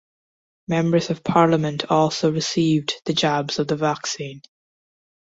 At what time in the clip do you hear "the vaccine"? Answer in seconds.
3.67-4.41